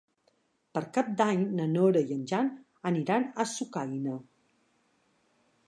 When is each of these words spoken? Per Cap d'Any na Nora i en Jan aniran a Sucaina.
Per 0.77 0.81
Cap 0.95 1.11
d'Any 1.19 1.43
na 1.59 1.67
Nora 1.73 2.03
i 2.11 2.15
en 2.17 2.23
Jan 2.33 2.49
aniran 2.93 3.29
a 3.43 3.47
Sucaina. 3.55 4.17